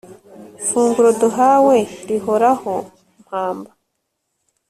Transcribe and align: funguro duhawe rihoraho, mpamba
funguro 0.67 1.09
duhawe 1.21 1.77
rihoraho, 2.07 2.75
mpamba 3.23 3.71